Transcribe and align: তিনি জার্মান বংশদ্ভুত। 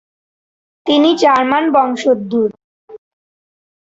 তিনি 0.85 1.09
জার্মান 1.15 1.63
বংশদ্ভুত। 1.75 2.51